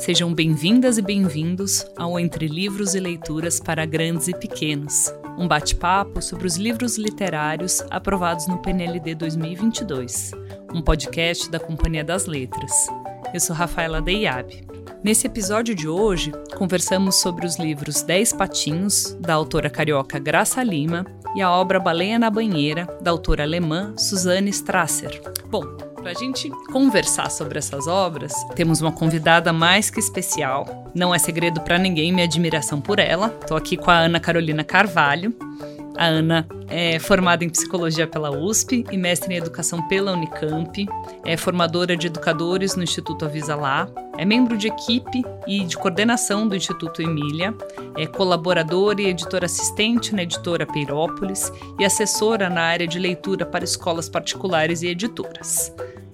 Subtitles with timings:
[0.00, 6.22] Sejam bem-vindas e bem-vindos ao Entre Livros e Leituras para Grandes e Pequenos, um bate-papo
[6.22, 10.30] sobre os livros literários aprovados no PNLD 2022,
[10.72, 12.72] um podcast da Companhia das Letras.
[13.34, 14.66] Eu sou Rafaela Deiab.
[15.04, 21.04] Nesse episódio de hoje, conversamos sobre os livros Dez Patinhos, da autora carioca Graça Lima,
[21.36, 25.20] e a obra Baleia na Banheira, da autora alemã Suzanne Strasser.
[25.50, 30.90] Bom, para a gente conversar sobre essas obras, temos uma convidada mais que especial.
[30.94, 33.36] Não é segredo para ninguém minha admiração por ela.
[33.40, 35.34] Estou aqui com a Ana Carolina Carvalho.
[36.00, 40.88] A Ana é formada em psicologia pela USP e mestre em educação pela Unicamp.
[41.26, 43.86] É formadora de educadores no Instituto Avisa Lá.
[44.16, 47.54] É membro de equipe e de coordenação do Instituto Emília.
[47.98, 53.62] É colaboradora e editora assistente na editora Peirópolis e assessora na área de leitura para
[53.62, 55.70] escolas particulares e editoras.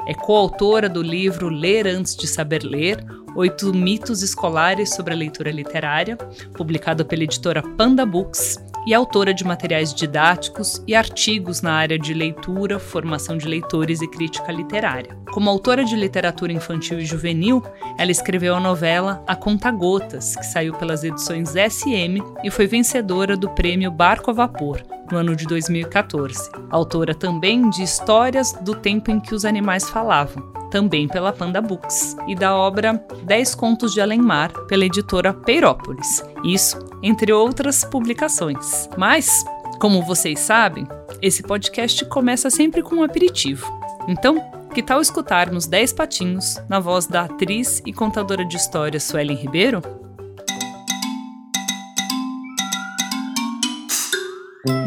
[0.09, 3.05] É coautora do livro Ler Antes de Saber Ler,
[3.37, 6.17] Oito Mitos Escolares sobre a Leitura Literária,
[6.55, 12.15] publicado pela editora Panda Books, e autora de materiais didáticos e artigos na área de
[12.15, 15.17] leitura, formação de leitores e crítica literária.
[15.33, 17.62] Como autora de literatura infantil e juvenil,
[17.98, 23.37] ela escreveu a novela A Conta Gotas, que saiu pelas edições SM e foi vencedora
[23.37, 26.51] do prêmio Barco a Vapor, no ano de 2014.
[26.71, 32.17] Autora também de Histórias do Tempo em que os Animais Falavam, também pela Panda Books,
[32.27, 36.25] e da obra Dez Contos de Além-Mar, pela editora Peirópolis.
[36.45, 38.89] Isso entre outras publicações.
[38.97, 39.45] Mas,
[39.81, 40.87] como vocês sabem,
[41.23, 43.67] esse podcast começa sempre com um aperitivo.
[44.09, 44.43] Então,
[44.75, 50.06] que tal escutarmos 10 patinhos na voz da atriz e contadora de histórias Suelen Ribeiro?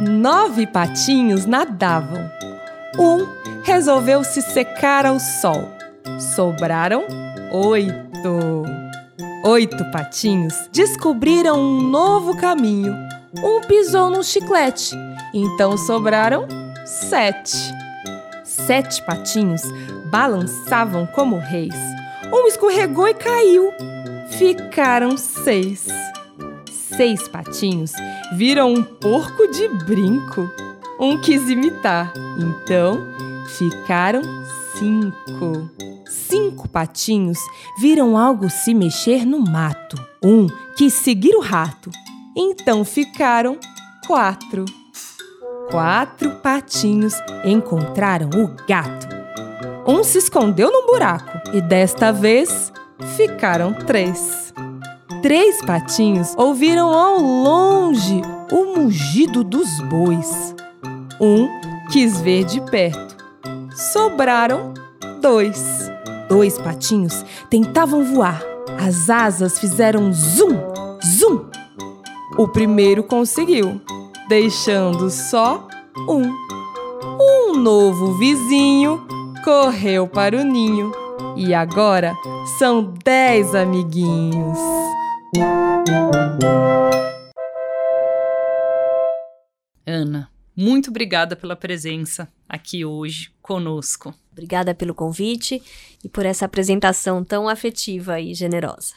[0.10, 2.30] Nove patinhos nadavam.
[2.98, 3.28] Um
[3.64, 5.70] resolveu se secar ao sol.
[6.36, 7.06] Sobraram
[7.52, 8.66] oito.
[9.46, 12.94] Oito patinhos descobriram um novo caminho.
[13.44, 14.96] Um pisou num chiclete,
[15.34, 16.46] então sobraram
[16.86, 17.56] sete.
[18.44, 19.62] Sete patinhos
[20.12, 21.76] balançavam como reis.
[22.34, 23.72] Um escorregou e caiu.
[24.32, 25.88] Ficaram seis.
[27.00, 27.94] Seis patinhos
[28.34, 30.52] viram um porco de brinco.
[31.00, 33.08] Um quis imitar, então
[33.58, 34.22] ficaram
[34.78, 35.70] cinco.
[36.06, 37.38] Cinco patinhos
[37.80, 39.96] viram algo se mexer no mato.
[40.22, 41.90] Um quis seguir o rato.
[42.36, 43.58] Então ficaram
[44.06, 44.66] quatro.
[45.72, 47.14] Quatro patinhos
[47.46, 49.08] encontraram o gato.
[49.88, 52.74] Um se escondeu no buraco e desta vez
[53.16, 54.54] ficaram três.
[55.22, 58.22] Três patinhos ouviram ao longe
[58.52, 60.56] o mugido dos bois.
[61.20, 61.50] Um
[61.92, 63.18] quis ver de perto.
[63.76, 64.74] Sobraram
[65.22, 65.92] dois.
[66.30, 68.42] Dois patinhos tentavam voar.
[68.80, 70.58] As asas fizeram zum,
[71.04, 71.46] zum.
[72.38, 73.82] O primeiro conseguiu,
[74.30, 75.68] deixando só
[76.08, 76.34] um.
[77.20, 79.06] Um novo vizinho
[79.44, 80.94] correu para o ninho.
[81.36, 82.16] E agora
[82.58, 84.60] são dez amiguinhos.
[89.86, 94.14] Ana, muito obrigada pela presença aqui hoje conosco.
[94.32, 95.60] Obrigada pelo convite
[96.04, 98.94] e por essa apresentação tão afetiva e generosa.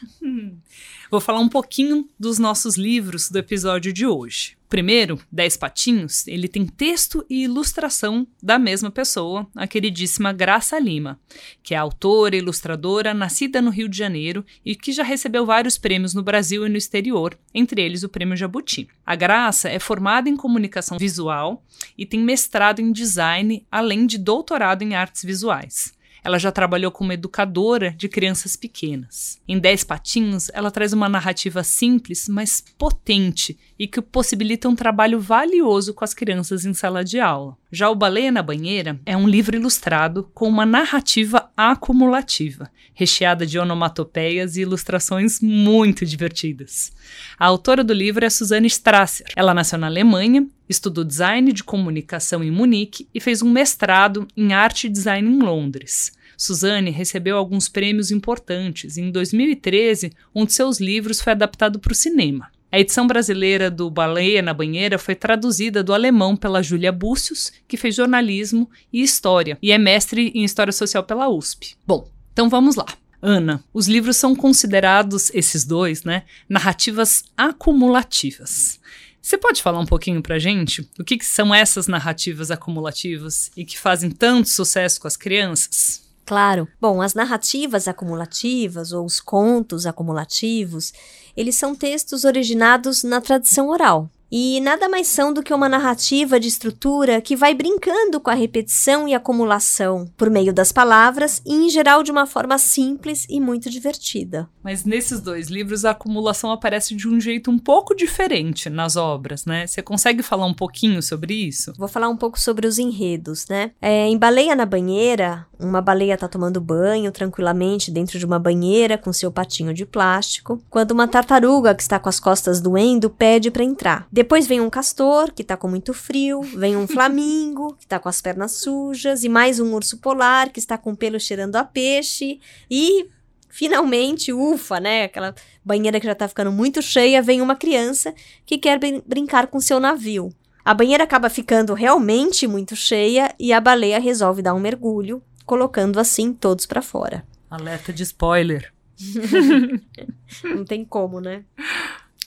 [1.11, 4.59] Vou falar um pouquinho dos nossos livros do episódio de hoje.
[4.69, 11.21] Primeiro, Dez Patinhos, ele tem texto e ilustração da mesma pessoa, a queridíssima Graça Lima,
[11.63, 15.77] que é autora e ilustradora nascida no Rio de Janeiro e que já recebeu vários
[15.77, 18.89] prêmios no Brasil e no exterior, entre eles o Prêmio Jabuti.
[19.05, 21.63] A Graça é formada em comunicação visual
[21.99, 24.42] e tem mestrado em design, além de doutorado
[24.83, 25.93] em artes visuais.
[26.25, 29.41] Ela já trabalhou como educadora de crianças pequenas.
[29.47, 35.21] Em Dez Patinhos, ela traz uma narrativa simples, mas potente e que possibilita um trabalho
[35.21, 37.57] valioso com as crianças em sala de aula.
[37.71, 43.59] Já o Baleia na Banheira é um livro ilustrado com uma narrativa acumulativa, recheada de
[43.59, 46.93] onomatopeias e ilustrações muito divertidas.
[47.39, 49.27] A autora do livro é Susanne Strasser.
[49.35, 54.53] Ela nasceu na Alemanha, estudou design de comunicação em Munique e fez um mestrado em
[54.53, 56.12] arte e design em Londres.
[56.37, 61.95] Suzane recebeu alguns prêmios importantes em 2013 um de seus livros foi adaptado para o
[61.95, 62.51] cinema.
[62.71, 67.77] A edição brasileira do Baleia na Banheira foi traduzida do alemão pela Júlia Búcios, que
[67.77, 71.77] fez jornalismo e história e é mestre em história social pela USP.
[71.87, 72.87] Bom, então vamos lá.
[73.21, 78.81] Ana, os livros são considerados, esses dois, né, narrativas acumulativas.
[79.23, 83.65] Você pode falar um pouquinho pra gente o que, que são essas narrativas acumulativas e
[83.65, 86.03] que fazem tanto sucesso com as crianças?
[86.27, 86.67] Claro.
[86.81, 90.93] Bom, as narrativas acumulativas ou os contos acumulativos,
[91.37, 96.41] eles são textos originados na tradição oral, e nada mais são do que uma narrativa
[96.41, 101.53] de estrutura que vai brincando com a repetição e acumulação por meio das palavras e,
[101.53, 104.49] em geral, de uma forma simples e muito divertida.
[104.63, 109.45] Mas nesses dois livros a acumulação aparece de um jeito um pouco diferente nas obras,
[109.45, 109.67] né?
[109.67, 111.75] Você consegue falar um pouquinho sobre isso?
[111.77, 113.73] Vou falar um pouco sobre os enredos, né?
[113.83, 118.99] É, em Baleia na Banheira, uma baleia está tomando banho tranquilamente dentro de uma banheira
[118.99, 123.51] com seu patinho de plástico, quando uma tartaruga que está com as costas doendo pede
[123.51, 124.07] para entrar.
[124.11, 128.09] Depois vem um castor, que tá com muito frio, vem um flamingo, que tá com
[128.09, 131.65] as pernas sujas, e mais um urso polar, que está com o pelo cheirando a
[131.65, 133.07] peixe, e
[133.49, 135.05] finalmente, ufa, né?
[135.05, 138.15] Aquela banheira que já tá ficando muito cheia, vem uma criança
[138.45, 140.35] que quer brin brincar com seu navio.
[140.65, 145.21] A banheira acaba ficando realmente muito cheia e a baleia resolve dar um mergulho,
[145.53, 147.27] colocando assim todos para fora.
[147.51, 148.73] Alerta de spoiler.
[150.43, 151.45] Não tem como, né?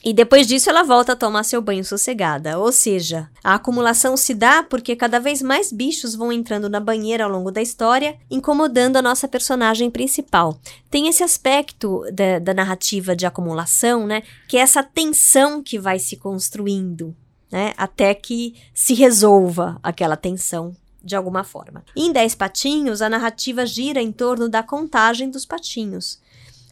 [0.04, 2.56] E depois disso ela volta a tomar seu banho sossegada.
[2.56, 7.24] Ou seja, a acumulação se dá porque cada vez mais bichos vão entrando na banheira
[7.24, 10.60] ao longo da história, incomodando a nossa personagem principal.
[10.88, 14.22] Tem esse aspecto da, da narrativa de acumulação, né?
[14.46, 17.12] Que é essa tensão que vai se construindo,
[17.50, 17.74] né?
[17.76, 20.76] Até que se resolva aquela tensão
[21.06, 21.84] de alguma forma.
[21.96, 26.20] Em Dez Patinhos, a narrativa gira em torno da contagem dos patinhos.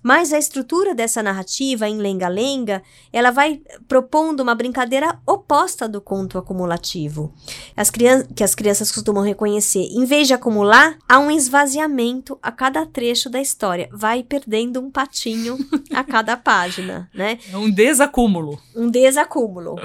[0.04, 6.36] Mas a estrutura dessa narrativa em lenga-lenga, ela vai propondo uma brincadeira oposta do conto
[6.36, 7.32] acumulativo.
[7.74, 9.80] As que as crianças costumam reconhecer.
[9.80, 13.88] Em vez de acumular, há um esvaziamento a cada trecho da história.
[13.90, 15.56] Vai perdendo um patinho
[15.90, 17.38] a cada página, né?
[17.50, 18.60] É um desacúmulo.
[18.76, 19.76] Um desacúmulo.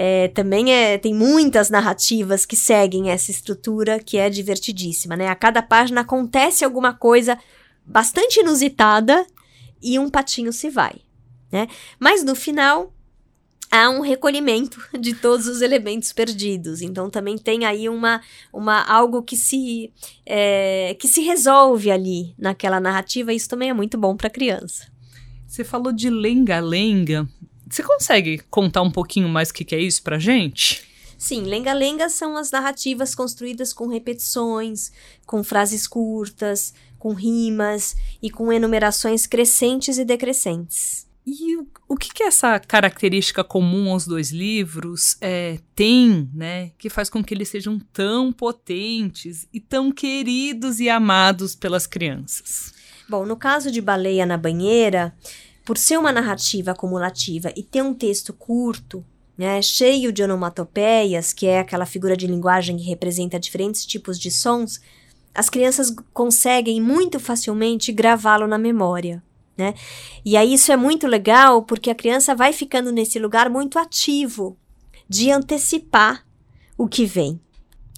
[0.00, 5.26] É, também é, tem muitas narrativas que seguem essa estrutura que é divertidíssima, né?
[5.26, 7.36] A cada página acontece alguma coisa
[7.84, 9.26] bastante inusitada
[9.82, 11.00] e um patinho se vai,
[11.50, 11.66] né?
[11.98, 12.94] Mas no final
[13.72, 16.80] há um recolhimento de todos os elementos perdidos.
[16.80, 18.20] Então também tem aí uma,
[18.52, 19.92] uma algo que se
[20.24, 23.32] é, que se resolve ali naquela narrativa.
[23.32, 24.86] E isso também é muito bom para criança.
[25.44, 27.28] Você falou de lenga-lenga.
[27.70, 30.86] Você consegue contar um pouquinho mais o que, que é isso para gente?
[31.18, 34.92] Sim, lenga-lenga são as narrativas construídas com repetições,
[35.26, 41.08] com frases curtas, com rimas e com enumerações crescentes e decrescentes.
[41.26, 46.88] E o, o que, que essa característica comum aos dois livros é, tem, né, que
[46.88, 52.72] faz com que eles sejam tão potentes e tão queridos e amados pelas crianças?
[53.08, 55.14] Bom, no caso de Baleia na Banheira,
[55.68, 59.04] por ser uma narrativa acumulativa e ter um texto curto,
[59.36, 64.30] né, cheio de onomatopeias, que é aquela figura de linguagem que representa diferentes tipos de
[64.30, 64.80] sons,
[65.34, 69.22] as crianças conseguem muito facilmente gravá-lo na memória.
[69.58, 69.74] Né?
[70.24, 74.56] E aí isso é muito legal porque a criança vai ficando nesse lugar muito ativo
[75.06, 76.26] de antecipar
[76.78, 77.38] o que vem,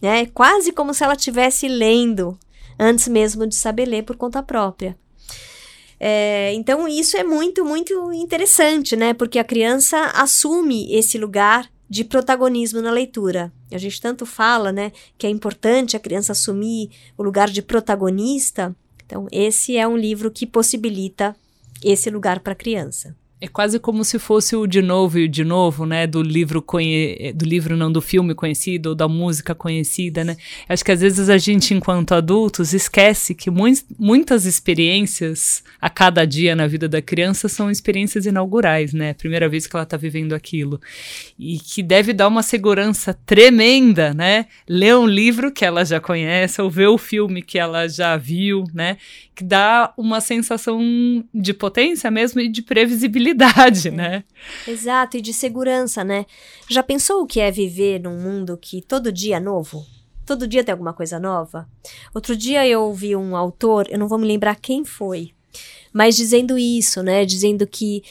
[0.02, 0.26] né?
[0.26, 2.37] Quase como se ela estivesse lendo
[2.76, 4.99] antes mesmo de saber ler por conta própria.
[6.02, 9.12] É, então isso é muito muito interessante, né?
[9.12, 13.52] Porque a criança assume esse lugar de protagonismo na leitura.
[13.70, 18.75] A gente tanto fala, né, que é importante a criança assumir o lugar de protagonista.
[19.04, 21.37] Então, esse é um livro que possibilita
[21.85, 23.16] esse lugar para a criança.
[23.42, 26.06] É quase como se fosse o de novo e o de novo, né?
[26.06, 27.32] Do livro conhe...
[27.35, 30.37] do livro não do filme conhecido ou da música conhecida, né?
[30.68, 33.64] Acho que às vezes a gente, enquanto adultos, esquece que mu
[33.99, 39.14] muitas experiências a cada dia na vida da criança são experiências inaugurais, né?
[39.14, 40.78] Primeira vez que ela está vivendo aquilo.
[41.38, 44.47] E que deve dar uma segurança tremenda, né?
[44.68, 48.64] Ler um livro que ela já conhece ou ver o filme que ela já viu,
[48.75, 48.99] né?
[49.40, 50.78] Que dá uma sensação
[51.32, 53.90] de potência mesmo e de previsibilidade é.
[53.90, 54.25] né?
[54.68, 56.26] Exato, e de segurança, né?
[56.68, 59.82] Já pensou o que é viver num mundo que todo dia é novo?
[60.26, 61.66] Todo dia tem alguma coisa nova?
[62.14, 65.30] Outro dia eu ouvi um autor, eu não vou me lembrar quem foi,
[65.90, 67.25] mas dizendo isso, né?
[67.25, 68.02] Dizendo que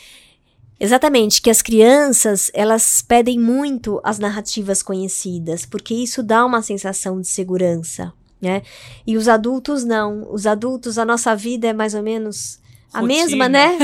[0.79, 7.19] Exatamente, que as crianças, elas pedem muito as narrativas conhecidas, porque isso dá uma sensação
[7.21, 8.61] de segurança, né?
[9.05, 10.31] E os adultos não.
[10.31, 12.59] Os adultos, a nossa vida é mais ou menos
[12.93, 13.77] a mesma, né?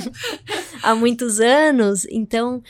[0.82, 2.06] Há muitos anos.
[2.10, 2.62] Então,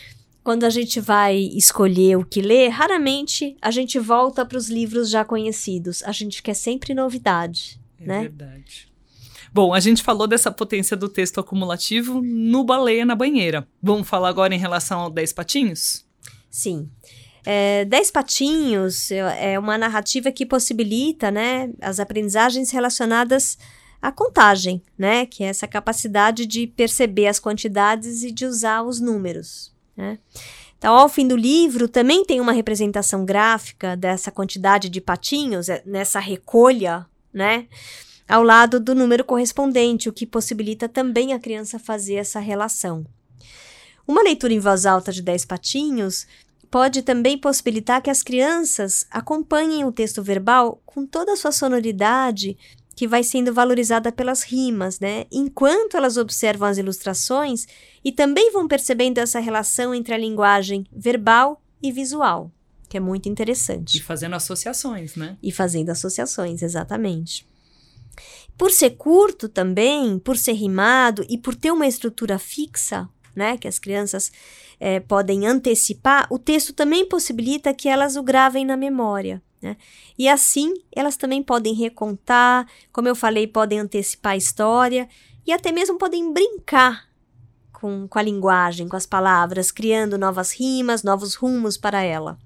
[0.42, 5.10] quando a gente vai escolher o que ler, raramente a gente volta para os livros
[5.10, 6.02] já conhecidos.
[6.02, 8.20] A gente quer sempre novidade, é né?
[8.22, 8.90] verdade.
[9.52, 13.66] Bom, a gente falou dessa potência do texto acumulativo no Baleia na Banheira.
[13.82, 16.06] Vamos falar agora em relação ao Dez Patinhos?
[16.48, 16.88] Sim.
[17.44, 23.56] É, Dez Patinhos é uma narrativa que possibilita né, as aprendizagens relacionadas
[24.00, 29.00] à contagem, né, que é essa capacidade de perceber as quantidades e de usar os
[29.00, 29.72] números.
[29.96, 30.18] Né.
[30.78, 35.82] Então, ao fim do livro, também tem uma representação gráfica dessa quantidade de patinhos, é,
[35.84, 37.66] nessa recolha, né?
[38.26, 43.04] Ao lado do número correspondente, o que possibilita também a criança fazer essa relação.
[44.06, 46.26] Uma leitura em voz alta de 10 patinhos
[46.70, 52.56] pode também possibilitar que as crianças acompanhem o texto verbal com toda a sua sonoridade
[52.94, 55.24] que vai sendo valorizada pelas rimas, né?
[55.32, 57.66] Enquanto elas observam as ilustrações
[58.04, 62.52] e também vão percebendo essa relação entre a linguagem verbal e visual,
[62.88, 63.96] que é muito interessante.
[63.96, 65.38] E fazendo associações, né?
[65.42, 67.48] E fazendo associações, exatamente.
[68.56, 73.68] Por ser curto também, por ser rimado e por ter uma estrutura fixa, né, que
[73.68, 74.30] as crianças
[74.78, 79.42] é, podem antecipar, o texto também possibilita que elas o gravem na memória.
[79.60, 79.76] Né?
[80.18, 85.08] E assim, elas também podem recontar, como eu falei, podem antecipar a história
[85.46, 87.08] e até mesmo podem brincar
[87.72, 92.38] com, com a linguagem, com as palavras, criando novas rimas, novos rumos para ela.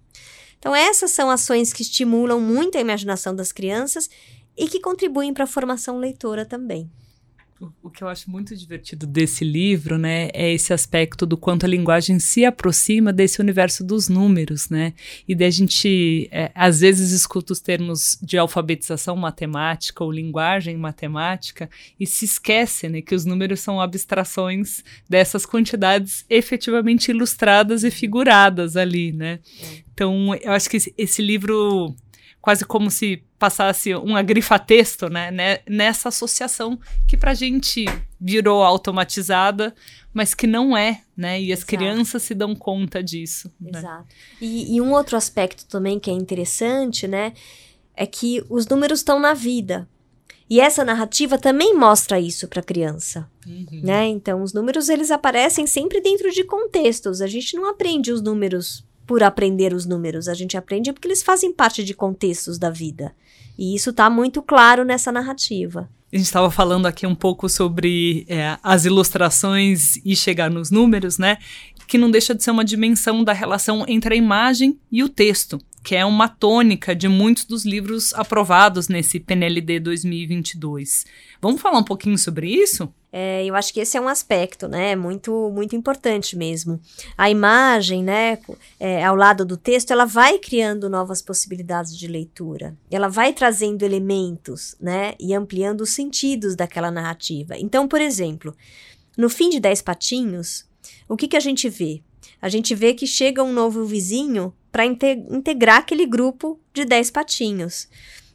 [0.58, 4.08] Então, essas são ações que estimulam muito a imaginação das crianças
[4.56, 6.90] e que contribuem para a formação leitora também
[7.82, 11.68] o que eu acho muito divertido desse livro, né, é esse aspecto do quanto a
[11.68, 14.94] linguagem se aproxima desse universo dos números, né?
[15.28, 20.76] E daí a gente é, às vezes escuta os termos de alfabetização matemática ou linguagem
[20.76, 21.68] matemática
[21.98, 28.76] e se esquece, né, que os números são abstrações dessas quantidades efetivamente ilustradas e figuradas
[28.76, 29.40] ali, né?
[29.60, 29.84] É.
[29.92, 31.94] Então, eu acho que esse, esse livro
[32.44, 37.86] quase como se passasse uma grifa-texto, né, né, nessa associação que pra gente
[38.20, 39.74] virou automatizada,
[40.12, 41.66] mas que não é, né, e as Exato.
[41.66, 43.50] crianças se dão conta disso.
[43.58, 43.78] Né?
[43.78, 44.14] Exato.
[44.42, 47.32] E, e um outro aspecto também que é interessante, né,
[47.96, 49.88] é que os números estão na vida,
[50.48, 53.80] e essa narrativa também mostra isso para a criança, uhum.
[53.82, 54.04] né?
[54.08, 57.22] Então, os números eles aparecem sempre dentro de contextos.
[57.22, 61.22] A gente não aprende os números por aprender os números, a gente aprende porque eles
[61.22, 63.14] fazem parte de contextos da vida.
[63.58, 65.88] E isso está muito claro nessa narrativa.
[66.12, 71.18] A gente estava falando aqui um pouco sobre é, as ilustrações e chegar nos números,
[71.18, 71.38] né?
[71.88, 75.58] Que não deixa de ser uma dimensão da relação entre a imagem e o texto
[75.84, 81.04] que é uma tônica de muitos dos livros aprovados nesse PNLD 2022.
[81.42, 82.90] Vamos falar um pouquinho sobre isso?
[83.16, 86.80] É, eu acho que esse é um aspecto, né, muito muito importante mesmo.
[87.16, 88.40] A imagem, né,
[88.80, 92.76] é, ao lado do texto, ela vai criando novas possibilidades de leitura.
[92.90, 97.56] Ela vai trazendo elementos, né, e ampliando os sentidos daquela narrativa.
[97.56, 98.52] Então, por exemplo,
[99.16, 100.66] no fim de Dez Patinhos,
[101.08, 102.02] o que que a gente vê?
[102.42, 107.88] A gente vê que chega um novo vizinho para integrar aquele grupo de 10 patinhos.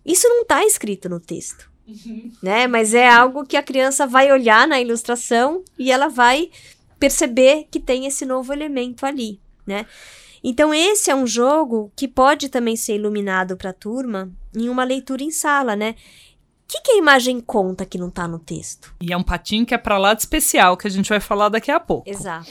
[0.06, 1.69] Isso não está escrito no texto,
[2.06, 2.32] uhum.
[2.42, 2.68] né?
[2.68, 6.50] Mas é algo que a criança vai olhar na ilustração e ela vai
[7.00, 9.86] perceber que tem esse novo elemento ali, né?
[10.44, 14.84] Então esse é um jogo que pode também ser iluminado para a turma em uma
[14.84, 15.96] leitura em sala, né?
[16.70, 18.94] que, que a imagem conta que não tá no texto?
[19.02, 21.50] E é um patinho que é para lá de especial, que a gente vai falar
[21.50, 22.08] daqui a pouco.
[22.08, 22.48] Exato.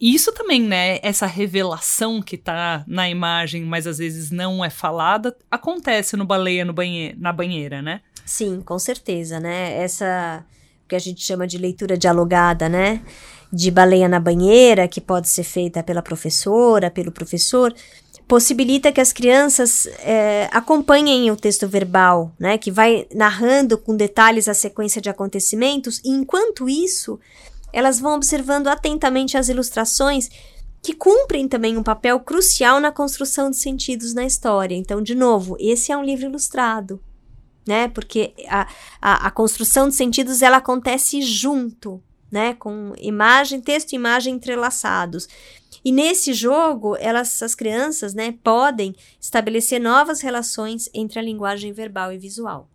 [0.00, 4.70] E isso também, né, essa revelação que tá na imagem, mas às vezes não é
[4.70, 8.02] falada, acontece no baleia no banhe na banheira, né?
[8.26, 9.80] Sim, com certeza, né?
[9.80, 10.44] Essa
[10.88, 13.02] que a gente chama de leitura dialogada, né?
[13.52, 17.72] De baleia na banheira, que pode ser feita pela professora, pelo professor
[18.26, 24.48] possibilita que as crianças é, acompanhem o texto verbal, né, que vai narrando com detalhes
[24.48, 27.20] a sequência de acontecimentos, e enquanto isso,
[27.72, 30.28] elas vão observando atentamente as ilustrações
[30.82, 34.74] que cumprem também um papel crucial na construção de sentidos na história.
[34.74, 37.00] Então, de novo, esse é um livro ilustrado,
[37.66, 38.68] né, porque a,
[39.00, 45.28] a, a construção de sentidos ela acontece junto, né, com imagem, texto e imagem entrelaçados.
[45.84, 52.12] E nesse jogo, elas, as crianças, né, podem estabelecer novas relações entre a linguagem verbal
[52.12, 52.68] e visual.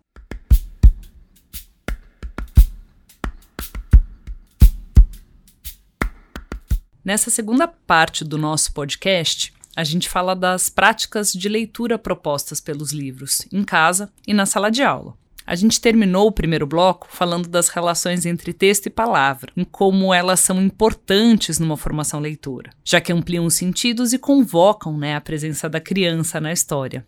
[7.03, 12.91] Nessa segunda parte do nosso podcast, a gente fala das práticas de leitura propostas pelos
[12.91, 15.15] livros, em casa e na sala de aula.
[15.45, 20.13] A gente terminou o primeiro bloco falando das relações entre texto e palavra, em como
[20.13, 25.21] elas são importantes numa formação leitura, já que ampliam os sentidos e convocam né, a
[25.21, 27.05] presença da criança na história.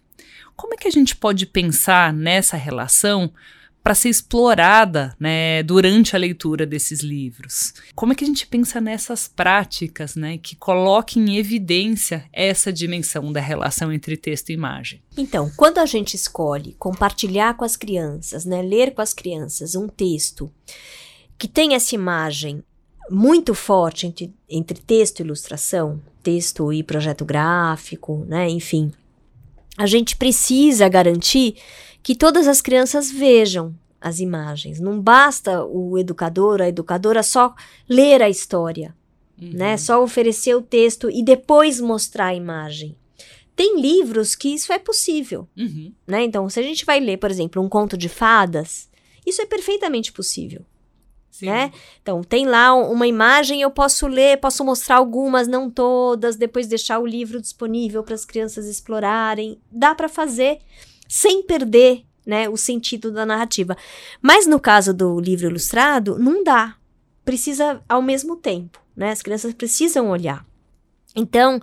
[0.55, 3.31] Como é que a gente pode pensar nessa relação
[3.83, 7.73] para ser explorada né, durante a leitura desses livros.
[7.93, 13.31] Como é que a gente pensa nessas práticas né, que coloquem em evidência essa dimensão
[13.31, 15.03] da relação entre texto e imagem?
[15.17, 19.89] Então, quando a gente escolhe compartilhar com as crianças, né, ler com as crianças um
[19.89, 20.49] texto
[21.37, 22.63] que tem essa imagem
[23.09, 28.93] muito forte entre, entre texto e ilustração, texto e projeto gráfico, né, enfim,
[29.77, 31.55] a gente precisa garantir
[32.03, 34.81] que todas as crianças vejam as imagens.
[34.81, 37.55] Não basta o educador, a educadora só
[37.87, 38.93] ler a história,
[39.41, 39.51] uhum.
[39.53, 39.77] né?
[39.77, 42.97] Só oferecer o texto e depois mostrar a imagem.
[43.55, 45.93] Tem livros que isso é possível, uhum.
[46.05, 46.23] né?
[46.23, 48.89] Então, se a gente vai ler, por exemplo, um conto de fadas,
[49.25, 50.65] isso é perfeitamente possível.
[51.31, 51.47] Sim.
[51.47, 51.71] Né?
[52.01, 56.99] Então, tem lá uma imagem, eu posso ler, posso mostrar algumas, não todas, depois deixar
[56.99, 59.59] o livro disponível para as crianças explorarem.
[59.71, 60.59] Dá para fazer
[61.13, 63.77] sem perder né, o sentido da narrativa.
[64.19, 66.75] Mas no caso do livro ilustrado, não dá.
[67.23, 69.11] Precisa ao mesmo tempo, né?
[69.11, 70.43] As crianças precisam olhar.
[71.15, 71.61] Então,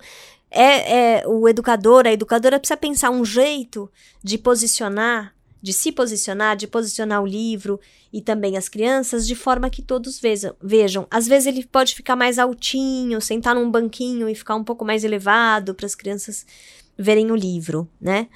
[0.49, 3.91] é, é o educador, a educadora precisa pensar um jeito
[4.23, 7.79] de posicionar de se posicionar, de posicionar o livro
[8.11, 10.55] e também as crianças de forma que todos vejam.
[10.59, 11.05] vejam.
[11.11, 15.03] Às vezes ele pode ficar mais altinho, sentar num banquinho e ficar um pouco mais
[15.03, 16.47] elevado para as crianças
[16.97, 18.27] verem o livro, né?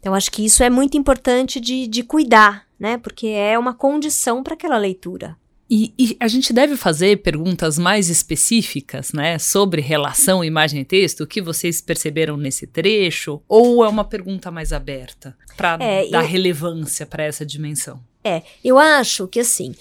[0.00, 2.96] Então acho que isso é muito importante de, de cuidar, né?
[2.96, 5.36] Porque é uma condição para aquela leitura.
[5.72, 11.20] E, e, a gente deve fazer perguntas mais específicas, né, sobre relação imagem e texto,
[11.20, 16.24] o que vocês perceberam nesse trecho, ou é uma pergunta mais aberta para é, dar
[16.24, 18.00] eu, relevância para essa dimensão?
[18.24, 19.72] É, eu acho que assim,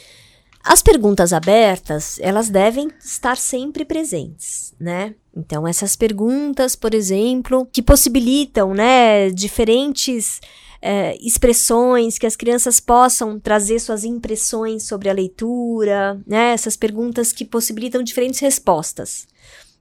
[0.63, 5.15] as perguntas abertas, elas devem estar sempre presentes, né?
[5.39, 10.39] Então, essas perguntas, por exemplo, que possibilitam, né, diferentes
[10.81, 16.51] é, expressões, que as crianças possam trazer suas impressões sobre a leitura, né?
[16.51, 19.27] Essas perguntas que possibilitam diferentes respostas.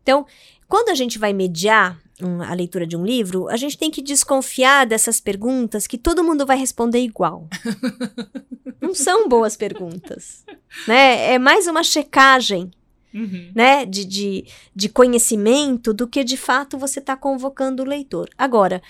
[0.03, 0.27] Então,
[0.67, 4.03] quando a gente vai mediar um, a leitura de um livro, a gente tem que
[4.03, 7.47] desconfiar dessas perguntas que todo mundo vai responder igual.
[8.81, 10.45] Não são boas perguntas,
[10.87, 11.33] né?
[11.33, 12.71] É mais uma checagem
[13.13, 13.51] Uhum.
[13.55, 14.45] né, de, de,
[14.75, 18.29] de conhecimento do que de fato você está convocando o leitor.
[18.37, 18.83] Agora,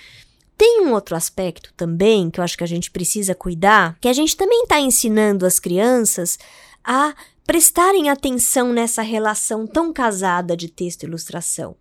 [0.56, 4.12] tem um outro aspecto também que eu acho que a gente precisa cuidar, que a
[4.12, 6.36] gente também está ensinando as crianças
[6.82, 7.14] a
[7.46, 11.76] prestarem atenção nessa relação tão casada de texto e ilustração.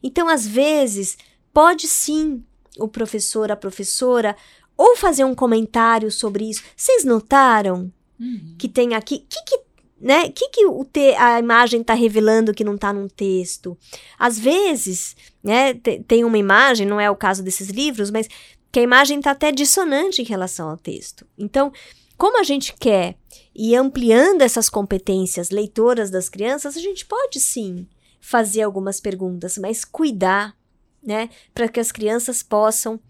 [0.00, 1.18] Então, às vezes,
[1.52, 2.44] pode sim
[2.78, 4.36] o professor, a professora,
[4.76, 6.62] ou fazer um comentário sobre isso.
[6.76, 8.54] Vocês notaram uhum.
[8.58, 9.16] que tem aqui.
[9.16, 9.63] O que, que
[10.04, 10.24] né?
[10.24, 13.74] O que, que o te, a imagem está revelando que não está num texto?
[14.18, 18.28] Às vezes, né, te, tem uma imagem, não é o caso desses livros, mas
[18.70, 21.26] que a imagem está até dissonante em relação ao texto.
[21.38, 21.72] Então,
[22.18, 23.16] como a gente quer
[23.54, 27.88] ir ampliando essas competências leitoras das crianças, a gente pode sim
[28.20, 30.54] fazer algumas perguntas, mas cuidar,
[31.02, 33.00] né, para que as crianças possam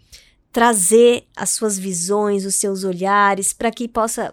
[0.52, 4.32] trazer as suas visões, os seus olhares, para que possa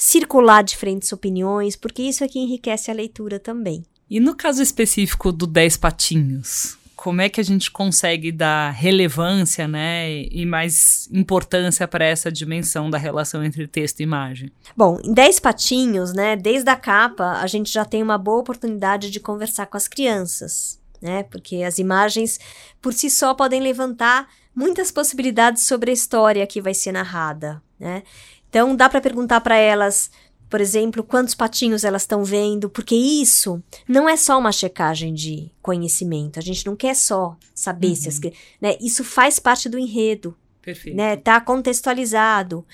[0.00, 3.84] circular diferentes opiniões, porque isso é que enriquece a leitura também.
[4.08, 9.68] E no caso específico do 10 patinhos, como é que a gente consegue dar relevância,
[9.68, 14.50] né, e mais importância para essa dimensão da relação entre texto e imagem?
[14.74, 19.10] Bom, em 10 patinhos, né, desde a capa, a gente já tem uma boa oportunidade
[19.10, 21.24] de conversar com as crianças, né?
[21.24, 22.40] Porque as imagens
[22.80, 28.02] por si só podem levantar muitas possibilidades sobre a história que vai ser narrada, né?
[28.50, 30.10] Então dá para perguntar para elas,
[30.50, 35.50] por exemplo, quantos patinhos elas estão vendo, porque isso não é só uma checagem de
[35.62, 36.38] conhecimento.
[36.38, 37.94] A gente não quer só saber uhum.
[37.94, 38.32] se as, uhum.
[38.60, 40.36] né, isso faz parte do enredo.
[40.60, 40.96] Perfeito.
[40.96, 42.66] Né, tá contextualizado.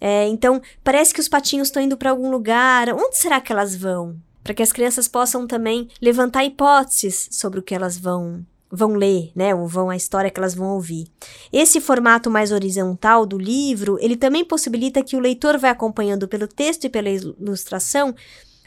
[0.00, 2.90] É, então, parece que os patinhos estão indo para algum lugar.
[2.90, 4.16] Onde será que elas vão?
[4.42, 9.30] Para que as crianças possam também levantar hipóteses sobre o que elas vão vão ler,
[9.34, 11.06] né, ou vão a história que elas vão ouvir.
[11.52, 16.48] Esse formato mais horizontal do livro, ele também possibilita que o leitor vai acompanhando pelo
[16.48, 18.14] texto e pela ilustração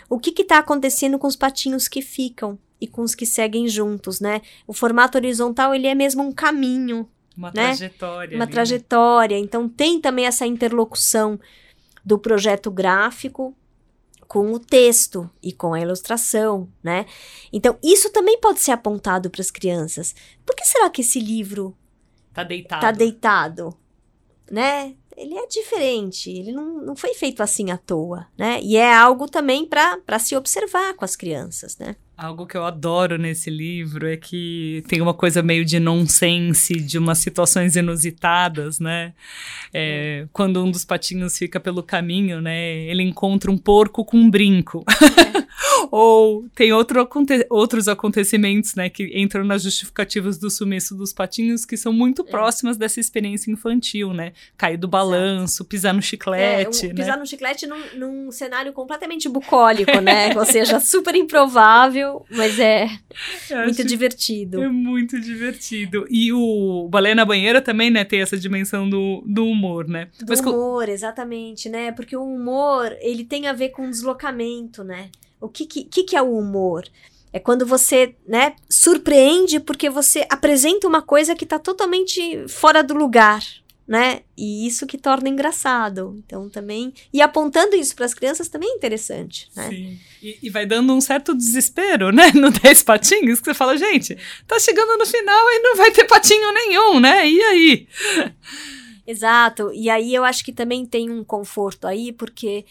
[0.09, 4.21] o que está acontecendo com os patinhos que ficam e com os que seguem juntos,
[4.21, 4.41] né?
[4.65, 7.65] O formato horizontal, ele é mesmo um caminho, uma né?
[7.65, 8.37] trajetória.
[8.37, 8.53] Uma ali, né?
[8.53, 9.37] trajetória.
[9.37, 9.43] Né?
[9.43, 11.39] Então tem também essa interlocução
[12.05, 13.53] do projeto gráfico
[14.27, 17.05] com o texto e com a ilustração, né?
[17.51, 20.13] Então, isso também pode ser apontado para as crianças.
[20.45, 21.77] Por que será que esse livro
[22.33, 22.81] tá deitado?
[22.81, 23.77] Tá deitado,
[24.51, 24.95] né?
[25.15, 28.59] Ele é diferente, ele não, não foi feito assim à toa, né?
[28.61, 31.95] E é algo também para se observar com as crianças, né?
[32.17, 36.97] Algo que eu adoro nesse livro é que tem uma coisa meio de nonsense, de
[36.97, 39.13] umas situações inusitadas, né?
[39.71, 42.71] É, quando um dos patinhos fica pelo caminho, né?
[42.85, 44.83] Ele encontra um porco com um brinco.
[44.89, 45.47] É.
[45.91, 47.07] Ou tem outro
[47.49, 52.25] outros acontecimentos, né, que entram nas justificativas do sumiço dos patinhos, que são muito é.
[52.25, 54.33] próximas dessa experiência infantil, né?
[54.57, 56.85] Cair do balanço, pisar no chiclete.
[56.85, 56.95] É, um, né?
[56.95, 60.35] Pisar no chiclete num, num cenário completamente bucólico, né?
[60.37, 62.87] Ou seja, super improvável, mas é
[63.65, 64.61] muito divertido.
[64.61, 66.05] É muito divertido.
[66.09, 70.09] E o Baleia na Banheira também, né, tem essa dimensão do, do humor, né?
[70.19, 71.91] Do mas humor, exatamente, né?
[71.91, 75.09] Porque o humor, ele tem a ver com deslocamento, né?
[75.39, 76.83] O que, que, que é o humor?
[77.31, 82.93] É quando você, né, surpreende porque você apresenta uma coisa que está totalmente fora do
[82.93, 83.43] lugar,
[83.87, 84.21] né?
[84.35, 86.15] E isso que torna engraçado.
[86.17, 89.69] Então também e apontando isso para as crianças também é interessante, né?
[89.69, 89.99] Sim.
[90.21, 92.31] E, e, vai dando um certo desespero, né?
[92.35, 96.03] No 10 patinhos que você fala, gente, tá chegando no final e não vai ter
[96.03, 97.27] patinho nenhum, né?
[97.29, 97.87] E aí?
[99.07, 99.71] Exato.
[99.73, 102.65] E aí eu acho que também tem um conforto aí porque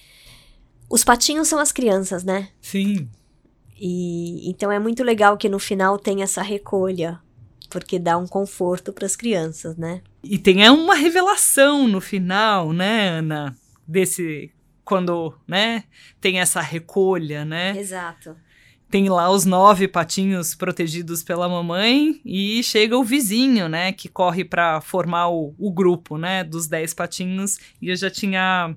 [0.91, 2.51] os patinhos são as crianças, né?
[2.61, 3.09] Sim.
[3.79, 7.21] E então é muito legal que no final tem essa recolha,
[7.69, 10.03] porque dá um conforto para as crianças, né?
[10.23, 14.53] E tem é uma revelação no final, né, Ana, desse
[14.85, 15.85] quando, né,
[16.21, 17.77] tem essa recolha, né?
[17.77, 18.37] Exato.
[18.89, 24.45] Tem lá os nove patinhos protegidos pela mamãe e chega o vizinho, né, que corre
[24.45, 27.59] para formar o, o grupo, né, dos dez patinhos.
[27.83, 28.77] E eu já tinha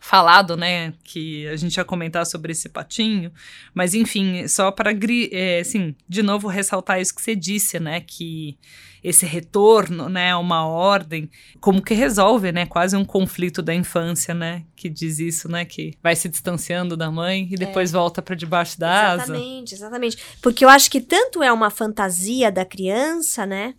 [0.00, 3.30] falado, né, que a gente ia comentar sobre esse patinho,
[3.74, 4.90] mas enfim, só para,
[5.30, 8.58] é, assim, de novo ressaltar isso que você disse, né, que
[9.04, 14.34] esse retorno, né, a uma ordem, como que resolve, né, quase um conflito da infância,
[14.34, 17.92] né, que diz isso, né, que vai se distanciando da mãe e depois é.
[17.92, 19.32] volta para debaixo da exatamente, asa.
[19.32, 23.74] Exatamente, exatamente, porque eu acho que tanto é uma fantasia da criança, né,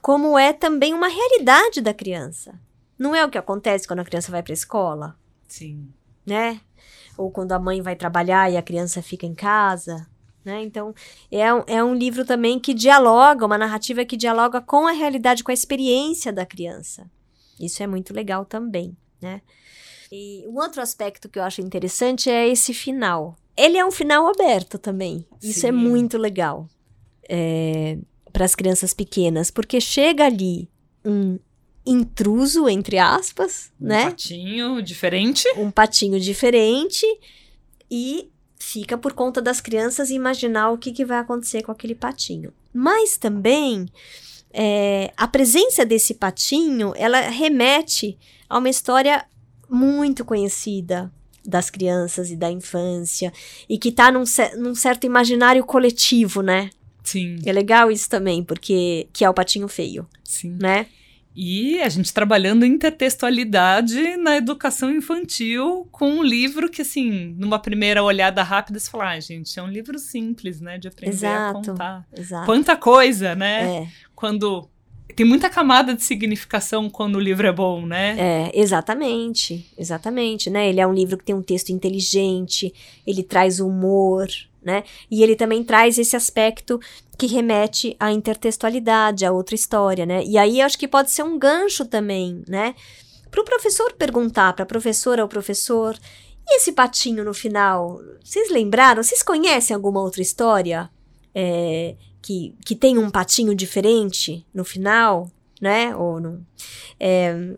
[0.00, 2.54] como é também uma realidade da criança.
[2.96, 5.23] Não é o que acontece quando a criança vai para a escola?
[5.54, 5.88] Sim.
[6.26, 6.60] Né?
[7.16, 10.04] Ou quando a mãe vai trabalhar e a criança fica em casa.
[10.44, 10.62] Né?
[10.64, 10.92] Então,
[11.30, 15.44] é um, é um livro também que dialoga, uma narrativa que dialoga com a realidade,
[15.44, 17.08] com a experiência da criança.
[17.60, 19.40] Isso é muito legal também, né?
[20.10, 23.36] E um outro aspecto que eu acho interessante é esse final.
[23.56, 25.24] Ele é um final aberto também.
[25.40, 25.68] Isso é Sim.
[25.68, 26.68] é muito legal
[27.28, 27.96] é,
[28.32, 30.68] para as crianças pequenas, porque chega ali
[31.04, 31.38] um
[31.86, 34.06] intruso, entre aspas, um né?
[34.06, 35.48] Um patinho diferente.
[35.56, 37.06] Um patinho diferente
[37.90, 42.52] e fica por conta das crianças imaginar o que, que vai acontecer com aquele patinho.
[42.72, 43.86] Mas também
[44.52, 48.16] é, a presença desse patinho, ela remete
[48.48, 49.24] a uma história
[49.68, 51.12] muito conhecida
[51.44, 53.32] das crianças e da infância
[53.68, 54.24] e que está num,
[54.56, 56.70] num certo imaginário coletivo, né?
[57.02, 57.36] Sim.
[57.44, 60.06] É legal isso também, porque que é o patinho feio.
[60.24, 60.56] Sim.
[60.58, 60.86] Né?
[61.34, 68.02] E a gente trabalhando intertextualidade na educação infantil com um livro que, assim, numa primeira
[68.04, 71.62] olhada rápida, você fala, ah, gente, é um livro simples, né, de aprender exato, a
[71.64, 72.08] contar.
[72.16, 72.46] Exato.
[72.46, 73.78] Quanta coisa, né?
[73.78, 73.88] É.
[74.14, 74.68] Quando
[75.14, 78.16] tem muita camada de significação quando o livro é bom, né?
[78.18, 80.68] É, exatamente, exatamente, né?
[80.68, 82.72] Ele é um livro que tem um texto inteligente,
[83.06, 84.28] ele traz humor,
[84.64, 84.84] né?
[85.10, 86.80] E ele também traz esse aspecto
[87.18, 90.24] que remete à intertextualidade, a outra história, né?
[90.24, 92.74] E aí acho que pode ser um gancho também, né?
[93.30, 95.98] Para o professor perguntar, para a professora ou professor,
[96.48, 98.00] e esse patinho no final?
[98.22, 99.02] Vocês lembraram?
[99.02, 100.90] Vocês conhecem alguma outra história
[101.34, 105.94] é, que, que tem um patinho diferente no final, né?
[105.96, 106.40] Ou não?
[106.98, 107.54] É,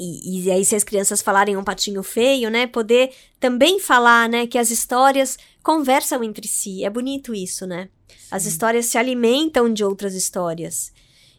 [0.00, 2.66] e, e, aí, se as crianças falarem um patinho feio, né?
[2.66, 4.46] Poder também falar, né?
[4.46, 6.84] Que as histórias conversam entre si.
[6.84, 7.88] É bonito isso, né?
[8.08, 8.16] Sim.
[8.30, 10.92] As histórias se alimentam de outras histórias.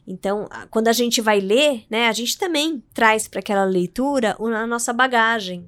[0.07, 2.07] Então, quando a gente vai ler, né?
[2.07, 5.65] A gente também traz para aquela leitura a nossa bagagem,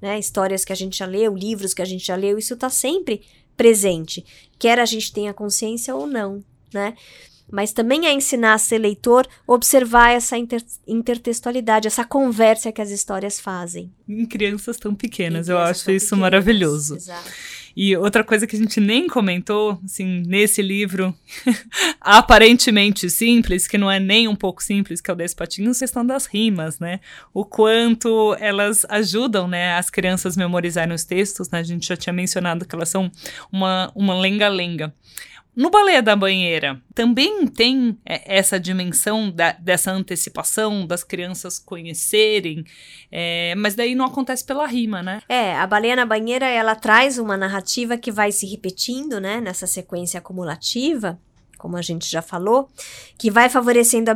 [0.00, 0.18] né?
[0.18, 3.22] Histórias que a gente já leu, livros que a gente já leu, isso está sempre
[3.56, 4.24] presente.
[4.58, 6.94] Quer a gente tenha consciência ou não, né?
[7.50, 12.90] Mas também é ensinar a ser leitor observar essa inter intertextualidade, essa conversa que as
[12.90, 13.92] histórias fazem.
[14.08, 16.20] Em crianças tão pequenas, eu acho isso pequenas.
[16.20, 16.96] maravilhoso.
[16.96, 17.30] Exato.
[17.76, 21.14] E outra coisa que a gente nem comentou, assim, nesse livro,
[22.00, 25.80] aparentemente simples, que não é nem um pouco simples, que é o Dez Patinhos, a
[25.80, 27.00] questão das rimas, né?
[27.32, 31.60] O quanto elas ajudam, né, as crianças memorizarem os textos, né?
[31.60, 33.10] A gente já tinha mencionado que elas são
[33.52, 34.92] uma lenga-lenga.
[35.60, 42.64] No Baleia da Banheira, também tem é, essa dimensão da, dessa antecipação das crianças conhecerem,
[43.12, 45.20] é, mas daí não acontece pela rima, né?
[45.28, 49.66] É, a Baleia na Banheira, ela traz uma narrativa que vai se repetindo, né, nessa
[49.66, 51.20] sequência acumulativa,
[51.60, 52.70] como a gente já falou,
[53.18, 54.14] que vai favorecendo a,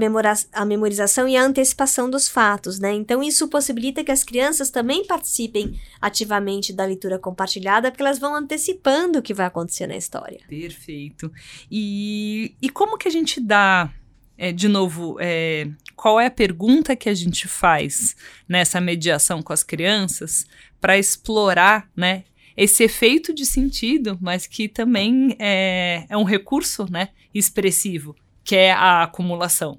[0.53, 2.93] a, memorização e a antecipação dos fatos, né?
[2.95, 8.35] Então, isso possibilita que as crianças também participem ativamente da leitura compartilhada, porque elas vão
[8.35, 10.41] antecipando o que vai acontecer na história.
[10.49, 11.31] Perfeito.
[11.71, 13.93] E, e como que a gente dá
[14.39, 18.17] é, de novo, é, qual é a pergunta que a gente faz
[18.49, 20.47] nessa mediação com as crianças
[20.81, 22.25] para explorar né,
[22.57, 28.73] esse efeito de sentido, mas que também é, é um recurso né, expressivo, que é
[28.73, 29.79] a acumulação.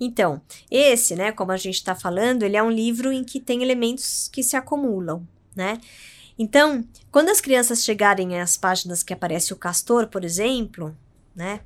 [0.00, 3.62] Então, esse, né, como a gente está falando, ele é um livro em que tem
[3.62, 5.78] elementos que se acumulam, né?
[6.38, 10.96] Então, quando as crianças chegarem às páginas que aparece o castor, por exemplo,
[11.36, 11.60] né?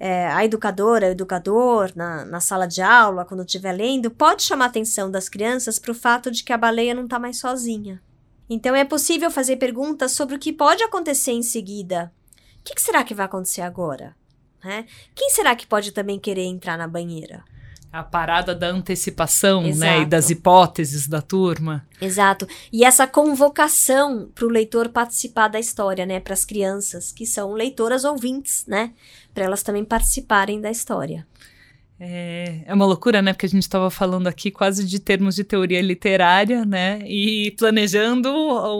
[0.00, 4.64] É, a educadora, o educador, na, na sala de aula, quando estiver lendo, pode chamar
[4.64, 8.02] a atenção das crianças para o fato de que a baleia não está mais sozinha.
[8.48, 12.12] Então, é possível fazer perguntas sobre o que pode acontecer em seguida,
[12.60, 14.16] o que, que será que vai acontecer agora?
[14.64, 14.86] Né?
[15.14, 17.44] Quem será que pode também querer entrar na banheira?
[17.92, 19.78] A parada da antecipação, Exato.
[19.78, 20.00] né?
[20.00, 21.86] E das hipóteses da turma.
[22.00, 22.48] Exato.
[22.72, 26.18] E essa convocação para o leitor participar da história, né?
[26.18, 28.94] Para as crianças, que são leitoras ouvintes, né?
[29.32, 31.24] Para elas também participarem da história.
[32.06, 33.32] É, é uma loucura, né?
[33.32, 37.00] Porque a gente estava falando aqui quase de termos de teoria literária, né?
[37.06, 38.30] E planejando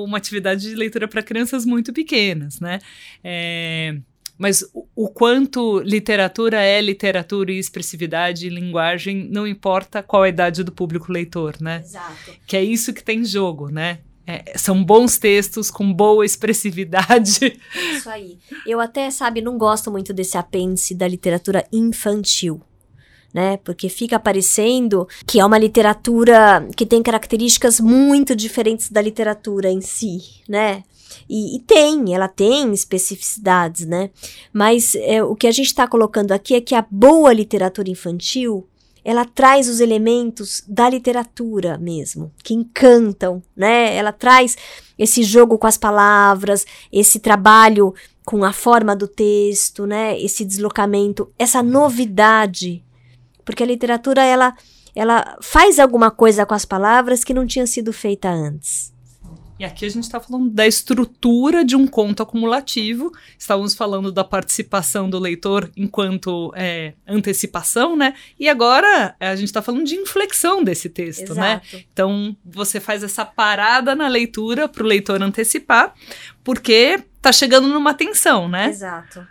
[0.05, 2.81] uma atividade de leitura para crianças muito pequenas, né?
[3.23, 3.97] É,
[4.37, 10.29] mas o, o, quanto literatura é literatura e expressividade e linguagem, não importa qual a
[10.29, 11.81] idade do público leitor, né?
[11.83, 12.31] Exato.
[12.47, 14.01] Que é isso que tem em jogo, né?
[14.27, 17.59] É, são bons textos com boa expressividade.
[17.97, 18.39] Isso aí.
[18.67, 22.61] Eu até, sabe, não gosto muito desse apêndice da literatura infantil
[23.35, 23.57] né?
[23.59, 29.81] Porque fica parecendo que é uma literatura que tem características muito diferentes da literatura em
[29.81, 30.85] si, né?
[31.29, 34.11] E, e tem, ela tem especificidades, né?
[34.53, 38.69] Mas é, o que a gente está colocando aqui é que a boa literatura infantil
[39.05, 43.95] ela traz os elementos da literatura mesmo, que encantam, né?
[43.95, 44.57] Ela traz
[44.99, 47.93] esse jogo com as palavras, esse trabalho
[48.25, 50.19] com a forma do texto, né?
[50.19, 52.83] Esse deslocamento, essa novidade
[53.45, 54.55] porque a literatura ela
[54.95, 58.95] ela faz alguma coisa com as palavras que não tinha sido feita antes.
[59.59, 64.25] E aqui a gente está falando da estrutura de um conto acumulativo, estávamos falando da
[64.25, 68.15] participação do leitor enquanto é, antecipação, né?
[68.39, 71.63] E agora a gente está falando de inflexão desse texto, né?
[71.63, 71.77] Exato.
[71.77, 71.85] né?
[71.93, 75.95] Então você faz essa parada na leitura para o leitor antecipar,
[76.43, 78.69] porque está chegando numa tensão, né?
[78.69, 79.25] Exato.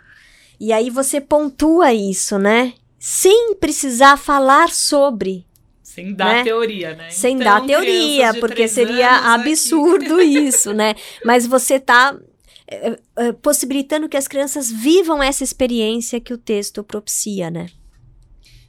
[0.58, 2.72] E aí você pontua isso, né?
[3.06, 5.44] Sem precisar falar sobre.
[5.82, 6.42] Sem dar né?
[6.42, 7.10] teoria, né?
[7.10, 10.24] Sem então, dar teoria, porque seria absurdo aqui.
[10.48, 10.94] isso, né?
[11.22, 12.18] Mas você está
[12.66, 17.66] é, é, possibilitando que as crianças vivam essa experiência que o texto propicia, né?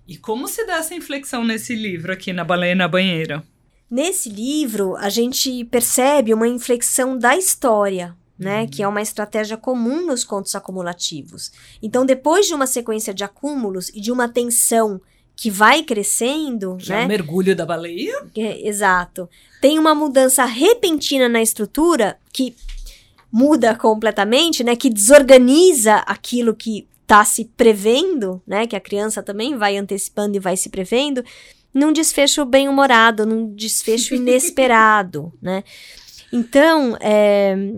[0.06, 3.42] E como se dá essa inflexão nesse livro aqui, na Baleia na Banheira?
[3.90, 8.68] Nesse livro, a gente percebe uma inflexão da história, né, uhum.
[8.68, 11.52] que é uma estratégia comum nos contos acumulativos.
[11.82, 15.02] Então, depois de uma sequência de acúmulos e de uma tensão
[15.36, 17.02] que vai crescendo, Já né?
[17.04, 18.26] É o mergulho da baleia?
[18.38, 19.30] É, exato.
[19.60, 22.56] Tem uma mudança repentina na estrutura que
[23.32, 29.58] muda completamente, né, que desorganiza aquilo que está se prevendo, né, que a criança também
[29.58, 31.24] vai antecipando e vai se prevendo,
[31.74, 35.64] num desfecho bem-humorado, num desfecho inesperado, né?
[36.32, 37.74] Então, é,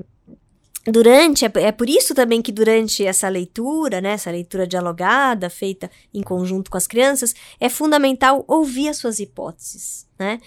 [0.91, 5.91] durante é, é, por isso também que durante essa leitura, né, essa leitura dialogada feita
[6.13, 10.39] em conjunto com as crianças, é fundamental ouvir as suas hipóteses, né?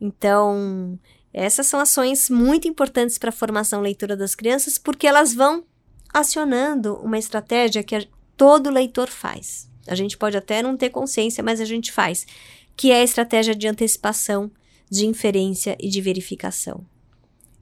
[0.00, 0.98] Então,
[1.32, 5.64] essas são ações muito importantes para a formação leitura das crianças, porque elas vão
[6.12, 9.68] acionando uma estratégia que todo leitor faz.
[9.86, 12.26] A gente pode até não ter consciência, mas a gente faz,
[12.76, 14.50] que é a estratégia de antecipação,
[14.90, 16.84] de inferência e de verificação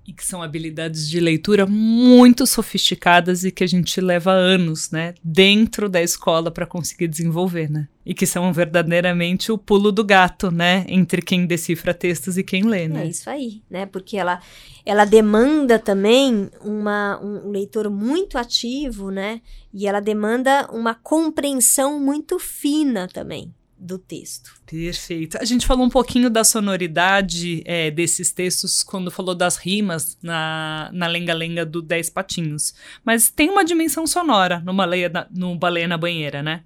[0.07, 5.15] e que são habilidades de leitura muito sofisticadas e que a gente leva anos, né,
[5.23, 7.89] dentro da escola para conseguir desenvolver, né?
[8.05, 12.65] E que são verdadeiramente o pulo do gato, né, entre quem decifra textos e quem
[12.65, 13.05] lê, né?
[13.05, 13.87] É isso aí, né?
[13.87, 14.41] Porque ela
[14.85, 19.41] ela demanda também uma, um leitor muito ativo, né?
[19.73, 24.51] E ela demanda uma compreensão muito fina também do texto.
[24.65, 25.37] Perfeito.
[25.39, 30.89] A gente falou um pouquinho da sonoridade é, desses textos quando falou das rimas na,
[30.93, 32.73] na lenga-lenga do Dez Patinhos.
[33.05, 36.63] Mas tem uma dimensão sonora no Baleia, no Baleia na Banheira, né?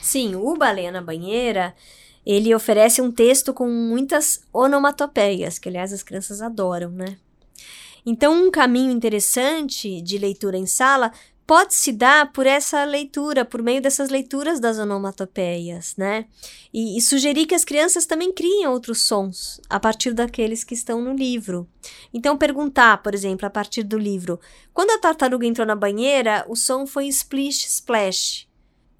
[0.00, 1.74] Sim, o Baleia na Banheira,
[2.24, 7.16] ele oferece um texto com muitas onomatopeias, que aliás as crianças adoram, né?
[8.04, 11.12] Então, um caminho interessante de leitura em sala
[11.52, 16.24] pode se dar por essa leitura, por meio dessas leituras das onomatopeias, né?
[16.72, 21.02] E, e, sugerir que as crianças também criem outros sons a partir daqueles que estão
[21.02, 21.68] no livro.
[22.10, 24.40] Então, perguntar, por exemplo, a partir do livro:
[24.72, 28.48] quando a tartaruga entrou na banheira, o som foi splish splash.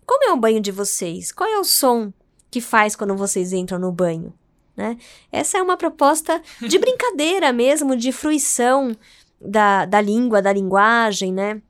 [0.04, 1.32] Como é o banho de vocês?
[1.32, 2.12] Qual é o som
[2.50, 4.30] que faz quando vocês entram no banho?
[4.76, 4.98] Né?
[5.32, 8.94] Essa é uma proposta de brincadeira mesmo, de fruição
[9.40, 11.62] da, da língua, da linguagem, né?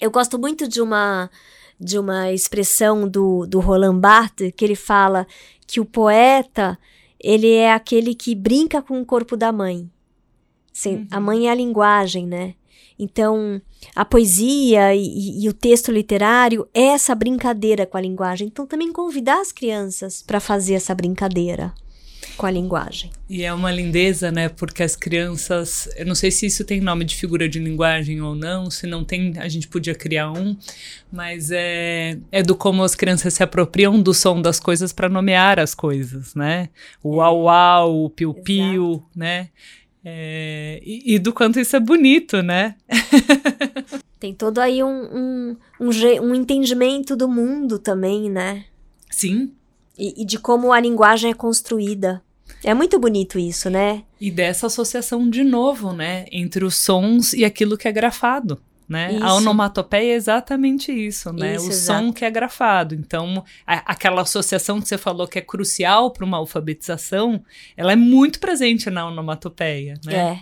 [0.00, 1.30] Eu gosto muito de uma
[1.78, 5.26] de uma expressão do, do Roland Barthes, que ele fala
[5.66, 6.78] que o poeta
[7.18, 9.90] ele é aquele que brinca com o corpo da mãe.
[10.72, 11.06] Sim, uhum.
[11.10, 12.54] A mãe é a linguagem, né?
[12.98, 13.60] Então,
[13.94, 18.46] a poesia e, e, o texto literário é essa brincadeira com a linguagem.
[18.46, 21.74] Então, também convidar as crianças para fazer essa brincadeira
[22.36, 23.10] com a linguagem.
[23.28, 24.48] E é uma lindeza, né?
[24.48, 28.34] Porque as crianças, eu não sei se isso tem nome de figura de linguagem ou
[28.34, 30.56] não, se não tem, a gente podia criar um,
[31.12, 35.58] mas é, é do como as crianças se apropriam do som das coisas para nomear
[35.58, 36.68] as coisas, né?
[37.02, 39.48] O uau uau, o piu piu, né?
[40.04, 42.74] É, e, e, do quanto isso é bonito, né?
[44.20, 45.88] tem todo aí um, um, um,
[46.22, 48.66] um entendimento do mundo também, né?
[49.10, 49.52] Sim,
[49.98, 52.22] e, e de como a linguagem é construída.
[52.62, 54.02] É muito bonito isso, né?
[54.20, 58.60] E dessa associação de novo, né, entre os sons e aquilo que é grafado.
[58.86, 59.18] Né?
[59.22, 61.54] A onomatopeia é exatamente isso, né?
[61.54, 62.04] Isso, o exato.
[62.04, 62.94] som que é grafado.
[62.94, 67.42] Então, a, aquela associação que você falou que é crucial para uma alfabetização,
[67.78, 70.14] ela é muito presente na onomatopeia, né?
[70.14, 70.40] É.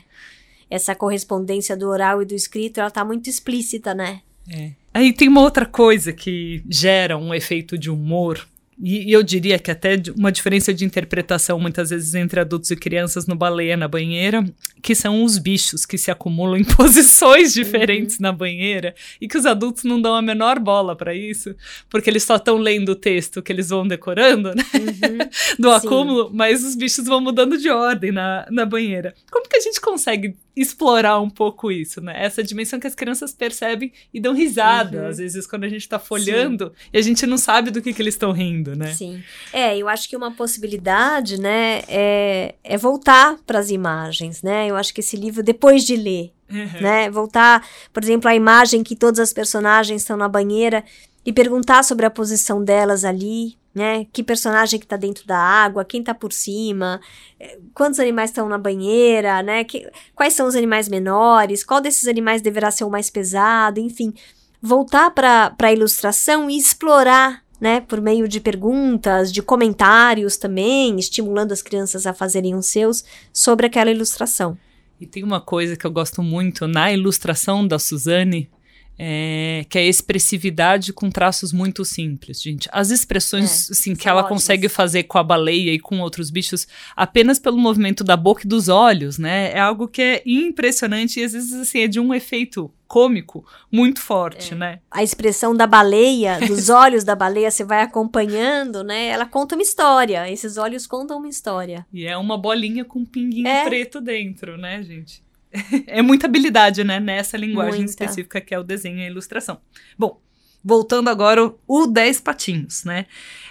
[0.68, 4.22] Essa correspondência do oral e do escrito, ela tá muito explícita, né?
[4.50, 4.72] É.
[4.92, 8.44] Aí tem uma outra coisa que gera um efeito de humor
[8.82, 12.76] e, e, eu diria que até uma diferença de interpretação muitas vezes entre adultos e
[12.76, 14.44] crianças no baleia na banheira,
[14.82, 18.22] que são os bichos que se acumulam em posições diferentes uhum.
[18.22, 21.54] na banheira e que os adultos não dão a menor bola para isso,
[21.88, 24.64] porque eles só estão lendo o texto que eles vão decorando, né?
[24.74, 25.18] Uhum.
[25.58, 25.86] Do Sim.
[25.86, 29.14] acúmulo, mas os bichos vão mudando de ordem na, na banheira.
[29.30, 32.14] Como que a gente consegue explorar um pouco isso, né?
[32.16, 35.08] Essa dimensão que as crianças percebem e dão risada, uhum.
[35.08, 36.90] às vezes, quando a gente tá folhando Sim.
[36.92, 38.92] e a gente não sabe do que, que eles estão rindo, né?
[38.92, 39.22] Sim.
[39.52, 44.71] É, eu acho que uma possibilidade, né, é, é voltar para as imagens, né?
[44.72, 46.80] Eu acho que esse livro, depois de ler, uhum.
[46.80, 50.84] né, voltar, por exemplo, a imagem que todas as personagens estão na banheira
[51.24, 54.06] e perguntar sobre a posição delas ali, né?
[54.12, 57.00] Que personagem que tá dentro da água, quem tá por cima,
[57.38, 59.64] eh, quantos animais estão na banheira, né?
[59.64, 64.12] Que, quais são os animais menores, qual desses animais deverá ser o mais pesado, enfim.
[64.60, 67.80] Voltar para a ilustração e explorar, né?
[67.80, 73.66] Por meio de perguntas, de comentários também, estimulando as crianças a fazerem os seus sobre
[73.66, 74.58] aquela ilustração.
[75.00, 78.50] E tem uma coisa que eu gosto muito na ilustração da Suzane,
[78.98, 82.68] é, que é expressividade com traços muito simples, gente.
[82.72, 84.42] As expressões é, assim, que ela ótimas.
[84.42, 88.48] consegue fazer com a baleia e com outros bichos apenas pelo movimento da boca e
[88.48, 89.52] dos olhos, né?
[89.52, 94.00] É algo que é impressionante e às vezes assim, é de um efeito cômico muito
[94.02, 94.56] forte, é.
[94.56, 94.80] né?
[94.90, 99.06] A expressão da baleia, dos olhos da baleia, você vai acompanhando, né?
[99.06, 100.30] Ela conta uma história.
[100.30, 101.86] Esses olhos contam uma história.
[101.90, 103.64] E é uma bolinha com um pinguinho é.
[103.64, 105.22] preto dentro, né, gente?
[105.86, 107.90] é muita habilidade, né, nessa linguagem muita.
[107.90, 109.58] específica que é o desenho e a ilustração.
[109.98, 110.20] Bom,
[110.64, 113.06] voltando agora o 10 patinhos, né?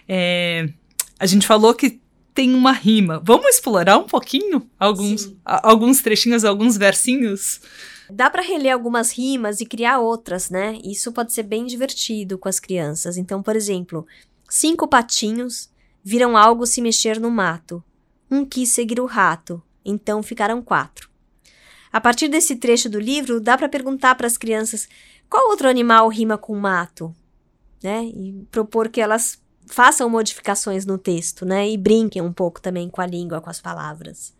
[0.07, 0.69] É,
[1.19, 2.01] a gente falou que
[2.33, 3.21] tem uma rima.
[3.23, 7.61] Vamos explorar um pouquinho alguns, a, alguns trechinhos, alguns versinhos?
[8.09, 10.79] Dá para reler algumas rimas e criar outras, né?
[10.83, 13.17] Isso pode ser bem divertido com as crianças.
[13.17, 14.05] Então, por exemplo,
[14.49, 15.69] cinco patinhos
[16.03, 17.83] viram algo se mexer no mato.
[18.29, 21.10] Um quis seguir o rato, então ficaram quatro.
[21.91, 24.87] A partir desse trecho do livro, dá para perguntar para as crianças
[25.29, 27.13] qual outro animal rima com mato,
[27.83, 28.03] né?
[28.03, 31.69] E propor que elas façam modificações no texto, né?
[31.69, 34.33] E brinquem um pouco também com a língua, com as palavras.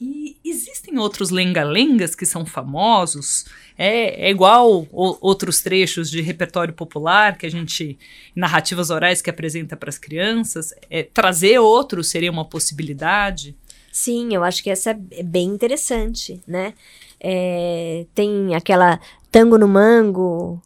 [0.00, 3.46] E existem outros lenga-lengas que são famosos?
[3.76, 7.98] É, é igual o, outros trechos de repertório popular que a gente.
[8.34, 10.72] narrativas orais que apresenta para as crianças?
[10.88, 13.56] É, trazer outros seria uma possibilidade?
[13.98, 16.72] Sim, eu acho que essa é bem interessante, né?
[17.18, 19.00] É, tem aquela
[19.32, 20.62] tango no mango,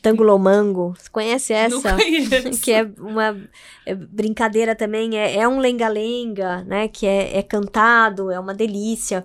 [0.00, 0.94] Tangulomango.
[0.98, 1.76] Você conhece essa?
[1.76, 2.60] Não conheço.
[2.64, 3.38] que é uma
[3.84, 6.88] é, brincadeira também, é, é um lenga-lenga, né?
[6.88, 9.24] Que é, é cantado, é uma delícia.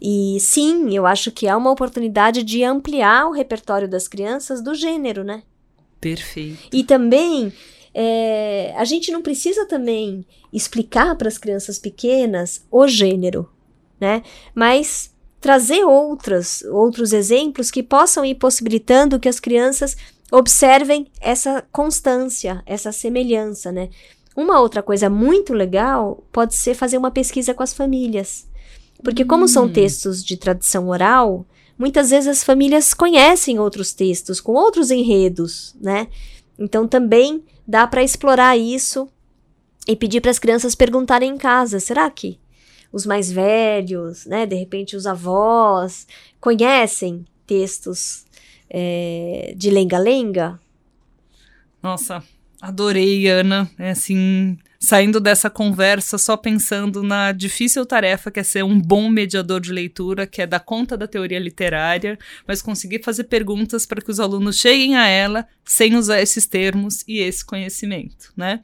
[0.00, 4.74] E sim, eu acho que é uma oportunidade de ampliar o repertório das crianças do
[4.74, 5.42] gênero, né?
[6.00, 6.70] Perfeito.
[6.72, 7.52] E também
[7.98, 10.22] é, a gente não precisa também
[10.52, 13.48] explicar para as crianças pequenas o gênero,
[13.98, 14.22] né?
[14.54, 19.96] Mas trazer outras, outros exemplos que possam ir possibilitando que as crianças
[20.30, 23.88] observem essa constância, essa semelhança, né?
[24.36, 28.46] Uma outra coisa muito legal pode ser fazer uma pesquisa com as famílias.
[29.02, 29.48] Porque como Hum.
[29.48, 31.46] são textos de tradição oral,
[31.78, 36.08] muitas vezes as famílias conhecem outros textos com outros enredos, né?
[36.58, 39.08] Então também dá para explorar isso
[39.86, 42.38] e pedir para as crianças perguntarem em casa, será que
[42.92, 46.06] os mais velhos, né, de repente os avós,
[46.40, 48.24] conhecem textos
[48.70, 50.58] é, de lenga-lenga?
[51.82, 52.22] Nossa,
[52.60, 53.70] adorei, Ana.
[53.78, 59.08] É assim, saindo dessa conversa só pensando na difícil tarefa que é ser um bom
[59.10, 62.16] mediador de leitura, que é dar conta da teoria literária,
[62.46, 67.02] mas conseguir fazer perguntas para que os alunos cheguem a ela sem usar esses termos
[67.08, 68.60] e esse conhecimento, né?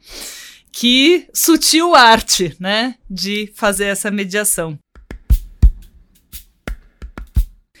[0.71, 4.79] Que sutil arte, né, de fazer essa mediação.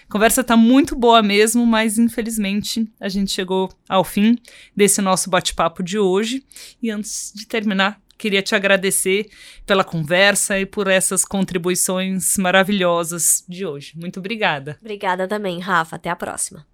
[0.03, 4.37] A conversa tá muito boa mesmo, mas infelizmente a gente chegou ao fim
[4.75, 6.45] desse nosso bate-papo de hoje.
[6.81, 9.29] E antes de terminar, queria te agradecer
[9.65, 13.91] pela conversa e por essas contribuições maravilhosas de hoje.
[13.99, 14.77] Muito obrigada.
[14.79, 15.97] Obrigada também, Rafa.
[15.97, 16.65] Até a próxima.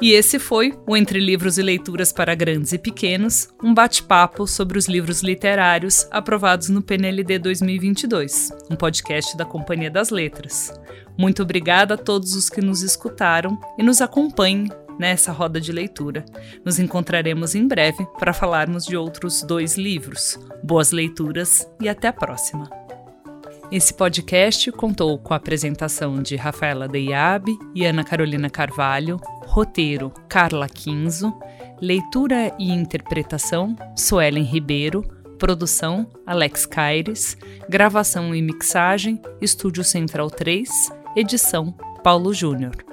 [0.00, 4.78] E esse foi o Entre Livros e Leituras para Grandes e Pequenos, um bate-papo sobre
[4.78, 10.72] os livros literários aprovados no PNLD 2022, um podcast da Companhia das Letras.
[11.20, 16.24] Muito obrigada a todos os que nos escutaram e nos acompanhem nessa roda de leitura.
[16.64, 20.38] Nos encontraremos em breve para falarmos de outros dois livros.
[20.64, 22.70] Boas leituras e até a próxima!
[23.70, 30.70] Esse podcast contou com a apresentação de Rafaela Deiabe e Ana Carolina Carvalho, roteiro Carla
[30.70, 31.38] Quinzo,
[31.82, 35.02] leitura e interpretação Suelen Ribeiro,
[35.38, 37.36] produção Alex Caires,
[37.68, 42.89] gravação e mixagem Estúdio Central 3, edição Paulo Júnior.